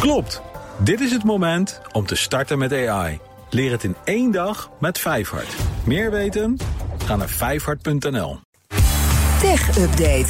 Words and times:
Klopt. 0.00 0.42
Dit 0.78 1.00
is 1.00 1.12
het 1.12 1.24
moment 1.24 1.80
om 1.92 2.06
te 2.06 2.16
starten 2.16 2.58
met 2.58 2.72
AI. 2.72 3.18
Leer 3.50 3.70
het 3.70 3.84
in 3.84 3.96
één 4.04 4.30
dag 4.30 4.70
met 4.78 4.98
Vijfhart. 4.98 5.54
Meer 5.84 6.10
weten? 6.10 6.56
Ga 7.04 7.16
naar 7.16 7.28
vijfhart.nl. 7.28 8.38
Tech 9.40 9.78
Update. 9.78 10.28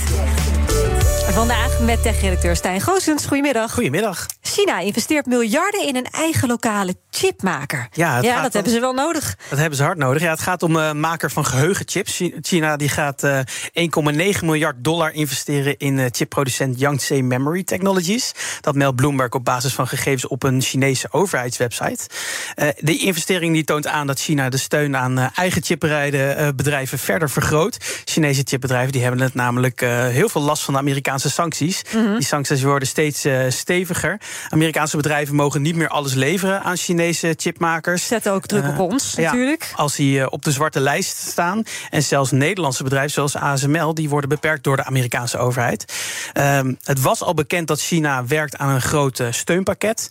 Vandaag 1.32 1.80
met 1.80 2.02
tech-redacteur 2.02 2.56
Stijn 2.56 2.80
Goosens. 2.80 3.26
Goedemiddag. 3.26 3.72
Goedemiddag. 3.72 4.26
China 4.40 4.78
investeert 4.78 5.26
miljarden 5.26 5.86
in 5.86 5.96
een 5.96 6.08
eigen 6.10 6.48
lokale 6.48 6.94
chipmaker. 7.24 7.88
Ja, 7.92 8.20
dat 8.20 8.24
om- 8.44 8.50
hebben 8.52 8.72
ze 8.72 8.80
wel 8.80 8.92
nodig. 8.92 9.36
Dat 9.48 9.58
hebben 9.58 9.76
ze 9.78 9.82
hard 9.84 9.98
nodig. 9.98 10.22
Ja, 10.22 10.30
het 10.30 10.40
gaat 10.40 10.62
om 10.62 10.76
een 10.76 11.00
maker 11.00 11.30
van 11.30 11.46
geheugenchips. 11.46 12.16
Chi- 12.16 12.34
China 12.40 12.76
die 12.76 12.88
gaat 12.88 13.22
eh 13.22 13.38
1,9 13.72 14.44
miljard 14.44 14.76
dollar 14.84 15.12
investeren 15.12 15.78
in 15.78 15.98
eh, 15.98 16.06
chipproducent 16.10 16.78
Yangtze 16.80 17.22
Memory 17.22 17.64
Technologies. 17.64 18.32
Dat 18.60 18.74
meldt 18.74 18.96
Bloomberg 18.96 19.32
op 19.32 19.44
basis 19.44 19.72
van 19.72 19.88
gegevens 19.88 20.26
op 20.26 20.42
een 20.42 20.62
Chinese 20.62 21.08
overheidswebsite. 21.10 22.06
Eh 22.54 22.68
de 22.78 22.96
investering 22.98 23.54
die 23.54 23.64
toont 23.64 23.86
aan 23.86 24.06
dat 24.06 24.20
China 24.20 24.48
de 24.48 24.56
steun 24.56 24.96
aan 24.96 25.18
eh, 25.18 25.26
eigen 25.34 25.62
chipbereide 25.62 26.52
bedrijven 26.56 26.98
verder 26.98 27.30
vergroot. 27.30 27.76
Chinese 28.04 28.42
chipbedrijven 28.44 28.92
die 28.92 29.02
hebben 29.02 29.20
het 29.20 29.34
namelijk 29.34 29.82
eh, 29.82 30.06
heel 30.06 30.28
veel 30.28 30.42
last 30.42 30.62
van 30.62 30.74
de 30.74 30.80
Amerikaanse 30.80 31.30
sancties. 31.30 31.82
Die 31.92 32.24
sancties 32.26 32.62
worden 32.62 32.88
steeds 32.88 33.24
eh, 33.24 33.40
steviger. 33.48 34.20
Amerikaanse 34.48 34.96
bedrijven 34.96 35.34
mogen 35.34 35.62
niet 35.62 35.76
meer 35.76 35.88
alles 35.88 36.14
leveren 36.14 36.62
aan 36.62 36.76
Chinese 36.76 37.08
chipmakers. 37.14 38.06
Zetten 38.06 38.32
ook 38.32 38.46
druk 38.46 38.64
op 38.68 38.74
Eh, 38.74 38.80
ons, 38.80 39.14
ja, 39.16 39.22
natuurlijk. 39.22 39.72
als 39.76 39.94
die 39.96 40.20
eh, 40.20 40.26
op 40.30 40.42
de 40.42 40.52
zwarte 40.52 40.80
lijst 40.80 41.16
staan. 41.16 41.62
En 41.90 42.02
zelfs 42.02 42.30
Nederlandse 42.30 42.82
bedrijven 42.82 43.10
zoals 43.10 43.36
ASML, 43.36 43.94
die 43.94 44.08
worden 44.08 44.28
beperkt 44.28 44.64
door 44.64 44.76
de 44.76 44.84
Amerikaanse 44.84 45.38
overheid. 45.38 45.84
Ehm, 46.32 46.74
het 46.84 47.00
was 47.00 47.22
al 47.22 47.34
bekend 47.34 47.68
dat 47.68 47.80
China 47.80 48.26
werkt 48.26 48.56
aan 48.56 48.74
een 48.74 48.80
groot 48.80 49.20
eh, 49.20 49.26
steunpakket. 49.30 50.10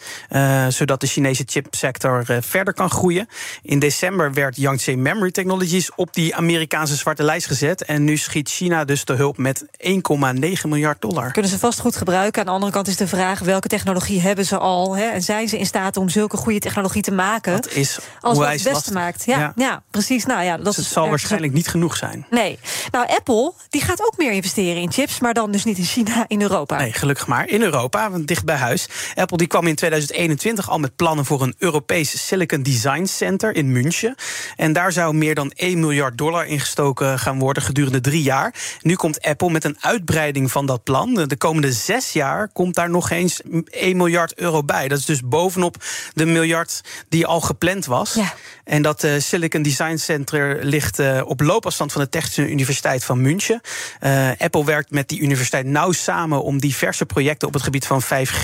zodat 0.69 1.01
de 1.01 1.07
Chinese 1.07 1.43
chipsector 1.45 2.25
verder 2.41 2.73
kan 2.73 2.89
groeien. 2.89 3.27
In 3.61 3.79
december 3.79 4.33
werd 4.33 4.55
Yangtze 4.55 4.95
Memory 4.95 5.31
Technologies 5.31 5.91
op 5.95 6.13
die 6.13 6.35
Amerikaanse 6.35 6.95
zwarte 6.95 7.23
lijst 7.23 7.47
gezet. 7.47 7.83
En 7.83 8.03
nu 8.03 8.17
schiet 8.17 8.49
China 8.49 8.85
dus 8.85 9.03
te 9.03 9.13
hulp 9.13 9.37
met 9.37 9.65
1,9 9.77 10.69
miljard 10.69 11.01
dollar. 11.01 11.31
Kunnen 11.31 11.51
ze 11.51 11.59
vast 11.59 11.79
goed 11.79 11.95
gebruiken. 11.95 12.39
Aan 12.39 12.45
de 12.47 12.51
andere 12.51 12.71
kant 12.71 12.87
is 12.87 12.95
de 12.97 13.07
vraag 13.07 13.39
welke 13.39 13.67
technologie 13.67 14.21
hebben 14.21 14.45
ze 14.45 14.57
al? 14.57 14.97
Hè? 14.97 15.03
En 15.03 15.21
zijn 15.21 15.47
ze 15.47 15.57
in 15.57 15.65
staat 15.65 15.97
om 15.97 16.09
zulke 16.09 16.37
goede 16.37 16.59
technologie 16.59 16.78
te 16.87 17.11
maken? 17.11 17.51
Dat 17.51 17.71
is 17.71 17.99
als 18.19 18.37
onwijs 18.37 18.63
het 18.63 18.73
beste 18.73 18.93
maakt. 18.93 19.25
Ja, 19.25 19.37
ja. 19.39 19.53
Ja. 19.55 19.83
precies. 19.91 20.25
Nou 20.25 20.43
ja, 20.43 20.55
dat 20.55 20.65
Dus 20.65 20.75
het 20.75 20.85
is 20.85 20.91
zal 20.91 21.09
waarschijnlijk 21.09 21.53
niet 21.53 21.67
genoeg 21.67 21.97
zijn. 21.97 22.25
Nee. 22.29 22.59
Nou, 22.91 23.07
Apple 23.07 23.53
die 23.69 23.81
gaat 23.81 24.01
ook 24.01 24.17
meer 24.17 24.31
investeren 24.31 24.81
in 24.81 24.91
chips, 24.91 25.19
maar 25.19 25.33
dan 25.33 25.51
dus 25.51 25.63
niet 25.63 25.77
in 25.77 25.83
China, 25.83 26.25
in 26.27 26.41
Europa. 26.41 26.77
Nee, 26.77 26.93
gelukkig 26.93 27.27
maar. 27.27 27.47
In 27.47 27.61
Europa, 27.61 28.11
want 28.11 28.27
dicht 28.27 28.45
bij 28.45 28.55
huis. 28.55 28.87
Apple 29.15 29.37
die 29.37 29.47
kwam 29.47 29.67
in 29.67 29.75
2021 29.75 30.69
al 30.69 30.79
met 30.79 30.95
plannen 30.95 31.25
voor 31.25 31.41
een 31.41 31.55
Europees 31.57 32.27
Silicon 32.27 32.63
Design 32.63 33.05
Center 33.05 33.55
in 33.55 33.71
München. 33.71 34.15
En 34.55 34.73
daar 34.73 34.91
zou 34.91 35.13
meer 35.13 35.35
dan 35.35 35.51
1 35.55 35.79
miljard 35.79 36.17
dollar 36.17 36.45
ingestoken 36.45 37.19
gaan 37.19 37.39
worden 37.39 37.63
gedurende 37.63 38.01
drie 38.01 38.23
jaar. 38.23 38.53
Nu 38.81 38.95
komt 38.95 39.21
Apple 39.21 39.49
met 39.51 39.63
een 39.63 39.77
uitbreiding 39.79 40.51
van 40.51 40.65
dat 40.65 40.83
plan. 40.83 41.13
De 41.13 41.37
komende 41.37 41.71
zes 41.71 42.13
jaar 42.13 42.49
komt 42.53 42.75
daar 42.75 42.89
nog 42.89 43.09
eens 43.09 43.41
1 43.69 43.97
miljard 43.97 44.33
euro 44.33 44.63
bij. 44.63 44.87
Dat 44.87 44.97
is 44.97 45.05
dus 45.05 45.21
bovenop 45.23 45.75
de 46.13 46.25
miljard 46.25 46.68
die 47.09 47.25
al 47.25 47.41
gepland 47.41 47.85
was. 47.85 48.13
Ja. 48.13 48.33
En 48.63 48.81
dat 48.81 49.03
eh, 49.03 49.11
Silicon 49.17 49.61
Design 49.61 49.95
Center 49.95 50.65
ligt 50.65 50.99
eh, 50.99 51.21
op 51.25 51.41
loopafstand 51.41 51.91
van 51.91 52.01
de 52.01 52.09
Technische 52.09 52.49
Universiteit 52.49 53.03
van 53.03 53.21
München. 53.21 53.61
Eh, 53.99 54.29
Apple 54.37 54.65
werkt 54.65 54.91
met 54.91 55.07
die 55.07 55.19
universiteit 55.19 55.65
nauw 55.65 55.91
samen 55.91 56.43
om 56.43 56.59
diverse 56.59 57.05
projecten 57.05 57.47
op 57.47 57.53
het 57.53 57.63
gebied 57.63 57.85
van 57.85 58.03
5G 58.03 58.43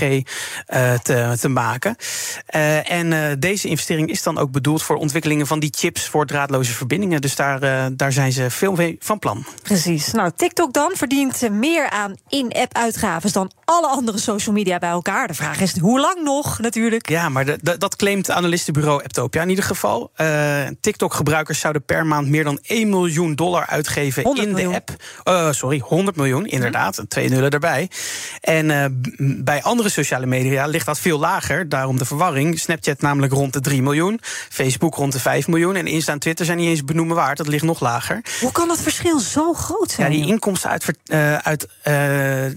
eh, 0.66 0.94
te, 0.94 1.36
te 1.40 1.48
maken. 1.48 1.96
En 2.46 3.36
deze 3.38 3.68
investering 3.68 4.10
is 4.10 4.22
dan 4.22 4.38
ook 4.38 4.50
bedoeld 4.50 4.82
voor 4.82 4.96
ontwikkelingen 4.96 5.46
van 5.46 5.58
die 5.58 5.72
chips 5.76 6.08
voor 6.08 6.26
draadloze 6.26 6.72
verbindingen. 6.72 7.20
Dus 7.20 7.36
daar, 7.36 7.60
daar 7.96 8.12
zijn 8.12 8.32
ze 8.32 8.50
veel 8.50 8.72
mee 8.72 8.96
van 9.00 9.18
plan. 9.18 9.46
Precies. 9.62 10.12
Nou, 10.12 10.30
TikTok 10.36 10.72
dan 10.72 10.92
verdient 10.94 11.50
meer 11.50 11.90
aan 11.90 12.14
in-app 12.28 12.74
uitgaven 12.74 13.32
dan 13.32 13.50
alle 13.68 13.86
andere 13.86 14.18
social 14.18 14.54
media 14.54 14.78
bij 14.78 14.88
elkaar. 14.90 15.26
De 15.26 15.34
vraag 15.34 15.60
is 15.60 15.78
hoe 15.78 16.00
lang 16.00 16.22
nog, 16.22 16.58
natuurlijk. 16.58 17.08
Ja, 17.08 17.28
maar 17.28 17.44
de- 17.44 17.58
de- 17.62 17.78
dat 17.78 17.96
claimt 17.96 18.30
analistenbureau 18.30 19.02
Eptopia 19.02 19.42
in 19.42 19.48
ieder 19.48 19.64
geval. 19.64 20.10
Eh, 20.14 20.26
TikTok-gebruikers 20.80 21.60
zouden 21.60 21.84
per 21.84 22.06
maand 22.06 22.28
meer 22.28 22.44
dan 22.44 22.58
1 22.62 22.88
miljoen 22.88 23.34
dollar 23.34 23.66
uitgeven 23.66 24.22
100 24.22 24.46
in 24.48 24.52
miljoen. 24.54 24.72
de 24.72 24.78
app. 24.78 24.90
Eh, 25.24 25.52
sorry, 25.52 25.78
100 25.78 26.16
miljoen, 26.16 26.46
inderdaad. 26.46 27.04
Twee 27.08 27.28
nullen 27.28 27.50
erbij. 27.50 27.90
En 28.40 28.70
eh, 28.70 28.84
bij 29.44 29.62
andere 29.62 29.88
sociale 29.88 30.26
media 30.26 30.66
ligt 30.66 30.86
dat 30.86 30.98
veel 30.98 31.18
lager. 31.18 31.68
Daarom 31.68 31.98
de 31.98 32.04
verwarring. 32.04 32.58
Snapchat 32.58 33.00
namelijk 33.00 33.32
rond 33.32 33.52
de 33.52 33.60
3 33.60 33.82
miljoen. 33.82 34.20
Facebook 34.50 34.94
rond 34.94 35.12
de 35.12 35.20
5 35.20 35.46
miljoen. 35.46 35.76
En 35.76 35.86
Insta 35.86 36.12
en 36.12 36.18
Twitter 36.18 36.44
zijn 36.46 36.58
niet 36.58 36.68
eens 36.68 36.84
benoemen 36.84 37.16
waard. 37.16 37.36
Dat 37.36 37.48
ligt 37.48 37.64
nog 37.64 37.80
lager. 37.80 38.24
Hoe 38.40 38.52
kan 38.52 38.68
dat 38.68 38.80
verschil 38.80 39.18
zo 39.18 39.52
groot 39.52 39.88
Ja, 39.90 39.94
zijn? 39.96 40.10
die 40.10 40.20
joh? 40.20 40.28
inkomsten 40.28 40.70
uit, 40.70 40.86
uit 41.42 41.68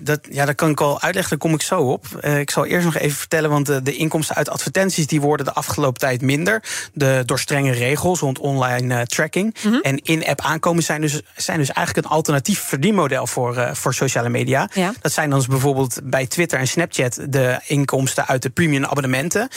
dat, 0.01 0.19
ja, 0.29 0.45
dat 0.45 0.55
kan 0.55 0.69
ik 0.69 0.81
al 0.81 0.98
uitleggen, 1.01 1.29
daar 1.29 1.47
kom 1.47 1.57
ik 1.57 1.61
zo 1.61 1.81
op. 1.81 2.05
Eh, 2.21 2.39
ik 2.39 2.51
zal 2.51 2.65
eerst 2.65 2.85
nog 2.85 2.95
even 2.97 3.17
vertellen, 3.17 3.49
want 3.49 3.69
eh, 3.69 3.77
de 3.83 3.95
inkomsten 3.95 4.35
uit 4.35 4.49
advertenties 4.49 5.07
die 5.07 5.21
worden 5.21 5.45
de 5.45 5.53
afgelopen 5.53 5.99
tijd 5.99 6.21
minder. 6.21 6.63
De, 6.93 7.23
door 7.25 7.39
strenge 7.39 7.71
regels 7.71 8.19
rond 8.19 8.39
online 8.39 8.95
eh, 8.95 9.01
tracking. 9.01 9.55
Mhm. 9.63 9.75
En 9.81 9.97
in-app 9.97 10.41
aankomen 10.41 10.83
zijn 10.83 11.01
dus, 11.01 11.21
zijn 11.35 11.57
dus 11.57 11.71
eigenlijk 11.71 12.07
een 12.07 12.13
alternatief 12.13 12.59
verdienmodel 12.59 13.27
voor, 13.27 13.69
voor 13.73 13.93
sociale 13.93 14.29
media. 14.29 14.69
Ja. 14.73 14.93
Dat 15.01 15.11
zijn 15.11 15.29
dan 15.29 15.39
dus 15.39 15.47
bijvoorbeeld 15.47 15.99
bij 16.03 16.27
Twitter 16.27 16.59
en 16.59 16.67
Snapchat 16.67 17.19
de 17.29 17.59
inkomsten 17.67 18.27
uit 18.27 18.41
de 18.41 18.49
premium 18.49 18.85
abonnementen. 18.85 19.47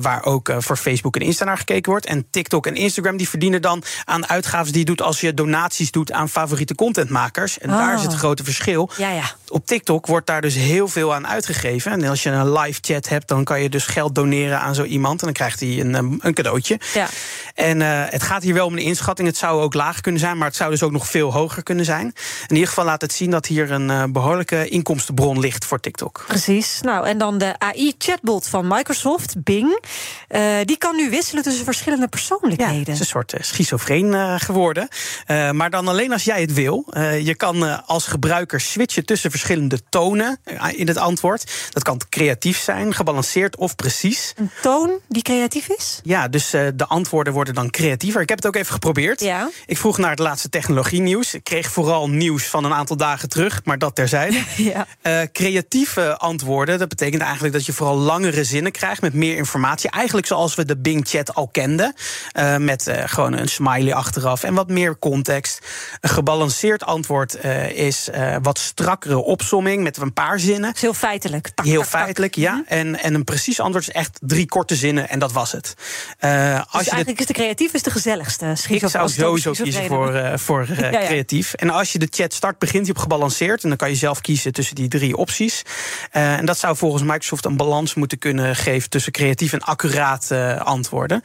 waar 0.00 0.24
ook 0.24 0.52
voor 0.58 0.76
Facebook 0.76 1.16
en 1.16 1.22
Insta 1.22 1.44
naar 1.44 1.58
gekeken 1.58 1.90
wordt. 1.90 2.06
En 2.06 2.26
TikTok 2.30 2.66
en 2.66 2.74
Instagram 2.74 3.16
die 3.16 3.28
verdienen 3.28 3.62
dan 3.62 3.82
aan 4.04 4.28
uitgaven 4.28 4.72
die 4.72 4.80
je 4.80 4.86
doet 4.86 5.02
als 5.02 5.20
je 5.20 5.34
donaties 5.34 5.90
doet 5.90 6.12
aan 6.12 6.28
favoriete 6.28 6.74
contentmakers. 6.74 7.58
En 7.58 7.68
daar 7.68 7.92
Oh. 7.92 7.98
is 7.98 8.02
het 8.02 8.14
grote 8.14 8.44
verschil. 8.44 8.90
Ja, 8.96 9.10
ja. 9.10 9.24
Op 9.48 9.66
TikTok 9.66 10.06
wordt 10.06 10.26
daar 10.26 10.40
dus 10.40 10.54
heel 10.62 10.88
veel 10.88 11.14
aan 11.14 11.26
uitgegeven. 11.26 11.92
En 11.92 12.04
als 12.04 12.22
je 12.22 12.30
een 12.30 12.52
live 12.52 12.78
chat 12.82 13.08
hebt, 13.08 13.28
dan 13.28 13.44
kan 13.44 13.62
je 13.62 13.68
dus 13.68 13.86
geld 13.86 14.14
doneren 14.14 14.60
aan 14.60 14.74
zo 14.74 14.84
iemand. 14.84 15.18
En 15.20 15.24
dan 15.26 15.34
krijgt 15.34 15.60
hij 15.60 15.80
een, 15.80 15.94
eh, 15.94 16.02
een 16.18 16.34
cadeautje. 16.34 16.80
Ja. 16.94 17.08
En 17.54 17.82
eh, 17.82 18.02
het 18.10 18.22
gaat 18.22 18.42
hier 18.42 18.54
wel 18.54 18.66
om 18.66 18.72
een 18.72 18.78
inschatting. 18.82 19.28
Het 19.28 19.36
zou 19.36 19.60
ook 19.62 19.74
lager 19.74 20.02
kunnen 20.02 20.20
zijn, 20.20 20.38
maar 20.38 20.46
het 20.48 20.56
zou 20.56 20.70
dus 20.70 20.82
ook 20.82 20.90
nog 20.92 21.06
veel 21.06 21.32
hoger 21.32 21.62
kunnen 21.62 21.84
zijn. 21.84 22.06
In 22.46 22.54
ieder 22.54 22.68
geval 22.68 22.84
laat 22.84 23.00
het 23.00 23.12
zien 23.12 23.30
dat 23.30 23.46
hier 23.46 23.70
een 23.70 23.90
eh, 23.90 24.04
behoorlijke 24.08 24.68
inkomstenbron 24.68 25.40
ligt 25.40 25.64
voor 25.64 25.80
TikTok. 25.80 26.24
Precies. 26.26 26.80
Nou, 26.80 27.06
en 27.06 27.18
dan 27.18 27.38
de 27.38 27.58
AI-chatbot 27.58 28.48
van 28.48 28.66
Microsoft, 28.68 29.42
Bing. 29.44 29.84
Eh, 30.28 30.42
die 30.64 30.78
kan 30.78 30.96
nu 30.96 31.10
wisselen 31.10 31.42
tussen 31.42 31.64
verschillende 31.64 32.02
Ja, 32.02 32.08
persoonlijkheden. 32.08 32.78
het 32.78 32.88
is 32.88 33.00
een 33.00 33.06
soort 33.06 33.34
schizofreen 33.40 34.40
geworden. 34.40 34.88
Maar 35.52 35.70
dan 35.70 35.88
alleen 35.88 36.12
als 36.12 36.24
jij 36.24 36.40
het 36.40 36.52
wil. 36.52 36.86
Je 37.22 37.34
kan 37.36 37.86
als 37.86 38.06
gebruiker 38.06 38.60
switchen 38.60 39.04
tussen 39.04 39.30
verschillende 39.30 39.78
tonen 39.88 40.38
in 40.76 40.88
het 40.88 40.96
antwoord. 40.96 41.52
Dat 41.70 41.82
kan 41.82 42.00
creatief 42.08 42.58
zijn, 42.58 42.94
gebalanceerd 42.94 43.56
of 43.56 43.76
precies. 43.76 44.32
Een 44.36 44.50
toon 44.62 44.90
die 45.08 45.22
creatief 45.22 45.68
is? 45.68 46.00
Ja, 46.04 46.28
dus 46.28 46.52
eh, 46.52 46.66
de 46.74 46.86
antwoorden 46.86 47.32
worden 47.32 47.54
dan 47.54 47.70
creatiever. 47.70 48.20
Ik 48.20 48.28
heb 48.28 48.38
het 48.38 48.46
ook 48.46 48.56
even 48.56 48.72
geprobeerd. 48.72 49.20
Ja. 49.20 49.50
Ik 49.66 49.78
vroeg 49.78 49.98
naar 49.98 50.10
het 50.10 50.18
laatste 50.18 50.48
technologie-nieuws. 50.48 51.34
Ik 51.34 51.44
kreeg 51.44 51.70
vooral 51.70 52.08
nieuws 52.08 52.44
van 52.44 52.64
een 52.64 52.72
aantal 52.74 52.96
dagen 52.96 53.28
terug, 53.28 53.60
maar 53.64 53.78
dat 53.78 53.94
terzijde. 53.94 54.40
Ja. 54.56 54.86
Eh, 55.02 55.20
creatieve 55.32 56.16
antwoorden, 56.18 56.78
dat 56.78 56.88
betekent 56.88 57.22
eigenlijk 57.22 57.54
dat 57.54 57.66
je 57.66 57.72
vooral 57.72 57.96
langere 57.96 58.44
zinnen 58.44 58.72
krijgt 58.72 59.00
met 59.02 59.14
meer 59.14 59.36
informatie. 59.36 59.90
Eigenlijk 59.90 60.26
zoals 60.26 60.54
we 60.54 60.64
de 60.64 60.76
Bing-chat 60.76 61.34
al 61.34 61.48
kenden. 61.48 61.94
eh, 62.32 62.56
met 62.56 62.86
eh, 62.86 63.02
gewoon 63.06 63.32
een 63.32 63.48
smiley 63.48 63.94
achteraf 63.94 64.42
en 64.42 64.54
wat 64.54 64.68
meer 64.68 64.98
context. 64.98 65.58
Een 66.00 66.10
gebalanceerd 66.10 66.84
antwoord 66.84 67.34
eh, 67.34 67.70
is 67.70 68.08
eh, 68.10 68.36
wat 68.42 68.58
strakkere 68.58 69.16
opsomming 69.22 69.82
met 69.82 69.96
een 69.96 70.12
paar 70.12 70.38
zinnen. 70.42 70.66
Het 70.68 70.76
is 70.76 70.82
heel 70.82 70.94
feitelijk. 70.94 71.48
Tak, 71.54 71.66
Heel 71.66 71.80
tak, 71.80 71.90
tak. 71.90 72.00
feitelijk, 72.00 72.34
ja. 72.34 72.62
En, 72.66 73.02
en 73.02 73.14
een 73.14 73.24
precies 73.24 73.60
antwoord 73.60 73.88
is 73.88 73.94
echt 73.94 74.18
drie 74.20 74.46
korte 74.46 74.74
zinnen 74.74 75.08
en 75.08 75.18
dat 75.18 75.32
was 75.32 75.52
het. 75.52 75.74
Eh, 76.18 76.54
als 76.54 76.62
Dus 76.72 76.78
je 76.78 76.84
de 76.84 76.90
eigenlijk 76.90 77.20
is 77.20 77.26
de 77.26 77.32
creatief 77.32 77.72
is 77.72 77.82
de 77.82 77.90
gezelligste. 77.90 78.56
ik 78.68 78.80
zou 78.86 79.02
als 79.02 79.14
sowieso 79.14 79.52
kiezen 79.52 79.86
voor, 79.86 80.14
eh, 80.14 80.38
voor 80.38 80.66
eh, 80.70 80.80
Ja, 80.92 81.00
ja. 81.00 81.06
creatief. 81.06 81.52
En 81.54 81.70
als 81.70 81.92
je 81.92 81.98
de 81.98 82.08
chat 82.10 82.32
start, 82.34 82.58
begint 82.58 82.86
hij 82.86 82.94
op 82.94 83.00
gebalanceerd. 83.00 83.62
En 83.62 83.68
dan 83.68 83.78
kan 83.78 83.88
je 83.90 83.96
zelf 83.96 84.20
kiezen 84.20 84.52
tussen 84.52 84.74
die 84.74 84.88
drie 84.88 85.16
opties. 85.16 85.62
En 86.10 86.46
dat 86.46 86.58
zou 86.58 86.76
volgens 86.76 87.02
Microsoft 87.02 87.44
een 87.44 87.56
balans 87.56 87.94
moeten 87.94 88.18
kunnen 88.18 88.56
geven 88.56 88.90
tussen 88.90 89.12
creatief 89.12 89.52
en 89.52 89.60
accuraat 89.60 90.30
antwoorden. 90.58 91.22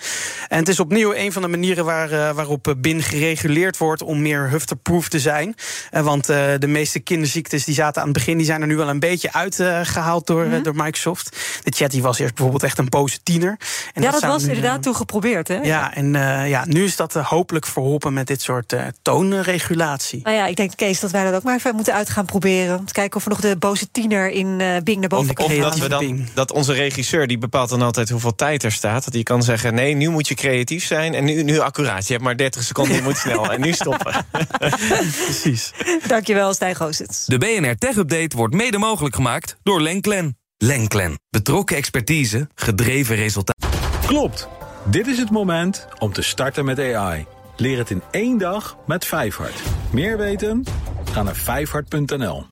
En 0.48 0.60
het 0.60 0.68
is 0.68 0.80
opnieuw 0.80 1.14
een 1.14 1.32
van 1.32 1.42
de 1.42 1.48
manieren 1.48 1.86
waar, 1.86 2.34
waarop 2.34 2.76
BIN 2.78 3.02
gereguleerd 3.04 3.78
wordt 3.78 4.02
om 4.02 4.22
meer 4.22 4.50
hufterproof 4.50 5.10
te 5.10 5.20
zijn. 5.20 5.56
Want 5.92 6.26
de 6.26 6.68
meeste 6.68 7.00
kinderziektes 7.00 7.64
die 7.66 7.76
zaten 7.76 8.02
aan 8.02 8.08
het 8.08 8.18
begin, 8.18 8.38
die 8.38 8.46
zijn 8.46 8.62
er 8.62 8.68
nu 8.68 8.76
wel 8.76 8.90
een 8.90 9.00
beetje 9.00 9.07
uitgehaald 9.32 10.28
door, 10.28 10.46
eh, 10.46 10.64
door 10.64 10.76
Microsoft. 10.76 11.38
De 11.64 11.72
chat 11.72 11.92
die 11.92 12.02
was 12.02 12.20
eerst 12.20 12.34
bijvoorbeeld 12.34 12.64
echt 12.64 12.78
een 12.78 12.90
boze 12.90 13.20
tiener. 13.24 13.58
En 13.94 14.02
ja, 14.02 14.12
dat, 14.12 14.22
was 14.22 14.44
nu, 14.44 14.48
inderdaad 14.48 14.78
eh, 14.78 14.82
toen 14.82 14.96
geprobeerd, 14.96 15.48
hè? 15.48 15.56
Ja, 15.56 15.96
en 15.96 16.16
eh, 16.16 16.50
ja, 16.50 16.66
nu 16.66 16.84
is 16.84 16.96
dat 16.96 17.16
eh, 17.16 17.28
hopelijk 17.28 17.66
verholpen 17.66 18.14
met 18.14 18.28
dit 18.28 18.42
soort 18.42 18.74
eh, 18.74 18.82
toonregulatie. 19.02 20.20
Nou 20.24 20.36
ja, 20.36 20.46
ik 20.46 20.56
denk, 20.56 20.72
Kees, 20.76 21.00
dat 21.00 21.12
wij 21.12 21.24
dat 21.24 21.34
ook 21.34 21.44
maar 21.44 21.56
even 21.56 21.76
moeten 21.76 21.94
uit 21.94 22.10
gaan 22.10 22.26
proberen. 22.26 22.80
Om 22.80 22.86
te 22.86 22.94
kijken 22.94 23.18
of 23.18 23.24
we 23.24 23.30
nog 23.30 23.40
de 23.40 23.56
boze 23.58 23.92
tiener 23.92 24.30
in 24.30 24.62
eh 24.62 24.76
Bing 24.84 25.00
naar 25.00 25.10
boven 25.10 25.34
kunnen 25.34 25.58
Of 25.58 25.64
dat, 25.64 25.78
we 25.78 25.88
dan, 25.88 26.28
dat 26.34 26.52
onze 26.52 26.74
regisseur, 26.74 27.28
die 27.28 27.38
bepaalt 27.38 27.70
dan 27.70 27.82
altijd 27.82 28.10
hoeveel 28.10 28.36
tijd 28.36 28.64
er 28.64 28.72
staat. 28.72 29.04
Dat 29.04 29.14
hij 29.14 29.24
kan 29.24 29.44
zeggen, 29.44 29.74
nee, 29.74 29.94
nu 29.94 30.10
moet 30.10 30.28
je 30.28 30.36
creatief 30.36 30.86
zijn. 30.86 31.14
En 31.14 31.26
nu, 31.26 31.44
nu 31.44 31.60
accuraat. 31.60 32.08
Je 32.08 32.12
hebt 32.14 32.26
maar 32.26 32.38
30 32.38 32.64
seconden, 32.64 32.96
je 32.96 33.02
moet 33.02 33.18
snel. 33.18 33.52
En 33.52 33.62
nu 33.62 33.74
stoppen. 33.74 34.26
Precies. 35.26 35.72
Dankjewel, 36.08 36.54
Stijn 36.54 36.76
Goosens. 36.76 37.26
De 37.26 37.38
BNR 37.38 37.76
Tech 37.78 37.96
Update 37.96 38.38
wordt 38.38 38.54
mede 38.54 38.78
mogelijk 38.98 39.28
gemaakt 39.28 39.58
door 39.64 39.82
Lenklen. 39.82 40.38
Lenklen. 40.58 41.20
Betrokken 41.30 41.76
expertise, 41.76 42.50
gedreven 42.56 43.16
resultaten. 43.16 43.70
Klopt. 44.06 44.48
Dit 44.86 45.08
is 45.08 45.18
het 45.18 45.32
moment 45.32 45.88
om 46.00 46.14
te 46.14 46.22
starten 46.22 46.66
met 46.66 46.80
AI. 46.80 47.26
Leer 47.56 47.78
het 47.78 47.90
in 47.90 48.02
één 48.12 48.38
dag 48.38 48.78
met 48.86 49.06
Vijfhart. 49.06 49.62
Meer 49.92 50.18
weten? 50.18 50.64
Ga 51.12 51.24
naar 51.24 51.36
vijfhart.nl. 51.36 52.46